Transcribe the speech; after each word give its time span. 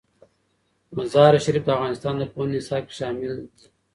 مزارشریف 0.97 1.63
د 1.65 1.69
افغانستان 1.77 2.13
د 2.17 2.23
پوهنې 2.33 2.57
نصاب 2.61 2.83
کې 2.87 2.93
شامل 2.99 3.31
دي. 3.55 3.65